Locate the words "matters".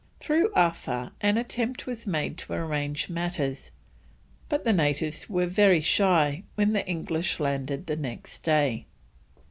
3.07-3.69